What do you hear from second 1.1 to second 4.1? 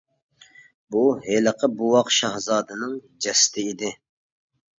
ھېلىقى بوۋاق شاھزادىنىڭ جەسىتى ئىدى.